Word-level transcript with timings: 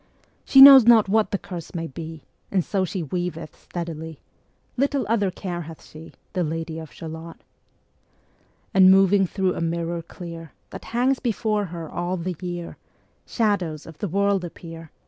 She 0.45 0.61
knows 0.61 0.85
not 0.87 1.07
what 1.07 1.29
the 1.29 1.37
curse 1.37 1.75
may 1.75 1.85
be, 1.85 2.23
And 2.49 2.65
so 2.65 2.83
she 2.83 3.03
weaveth 3.03 3.55
steadily, 3.55 4.13
And 4.17 4.17
little 4.77 5.05
other 5.07 5.29
care 5.29 5.61
hath 5.61 5.85
she, 5.85 6.05
Ā 6.09 6.09
Ā 6.09 6.15
The 6.33 6.43
Lady 6.43 6.79
of 6.79 6.91
Shalott. 6.91 7.41
And 8.73 8.89
moving 8.89 9.27
thro' 9.27 9.53
a 9.53 9.61
mirror 9.61 10.01
clear 10.01 10.53
That 10.71 10.85
hangs 10.85 11.19
before 11.19 11.65
her 11.65 11.87
all 11.87 12.17
the 12.17 12.35
year, 12.41 12.77
Shadows 13.27 13.85
of 13.85 13.99
the 13.99 14.07
world 14.07 14.43
appear. 14.43 14.89